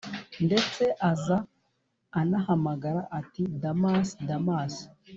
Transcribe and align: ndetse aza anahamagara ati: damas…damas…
ndetse 0.45 0.83
aza 1.11 1.37
anahamagara 2.21 3.01
ati: 3.19 3.43
damas…damas… 3.61 4.73